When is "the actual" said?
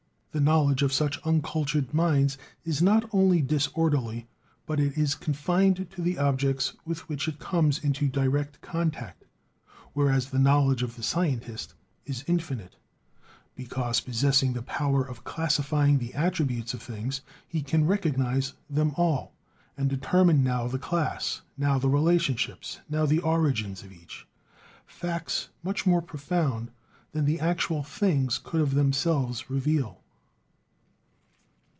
27.25-27.83